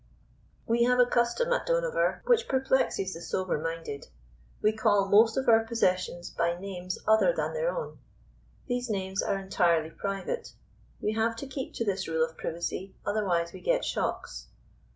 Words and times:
We 0.65 0.81
have 0.85 0.97
a 0.97 1.05
custom 1.05 1.53
at 1.53 1.67
Dohnavur 1.67 2.21
which 2.25 2.47
perplexes 2.47 3.13
the 3.13 3.21
sober 3.21 3.59
minded. 3.59 4.07
We 4.59 4.71
call 4.73 5.07
most 5.09 5.37
of 5.37 5.47
our 5.47 5.63
possessions 5.63 6.31
by 6.31 6.57
names 6.59 6.97
other 7.07 7.33
than 7.37 7.53
their 7.53 7.69
own. 7.69 7.99
These 8.65 8.89
names 8.89 9.21
are 9.21 9.37
entirely 9.37 9.91
private. 9.91 10.53
We 11.01 11.13
have 11.13 11.35
to 11.35 11.45
keep 11.47 11.75
to 11.75 11.85
this 11.85 12.07
rule 12.07 12.25
of 12.27 12.35
privacy, 12.35 12.95
otherwise 13.05 13.53
we 13.53 13.61
get 13.61 13.85
shocks. 13.85 14.47